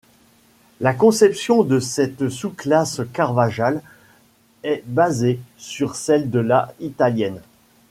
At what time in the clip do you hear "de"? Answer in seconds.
1.63-1.79, 6.31-6.39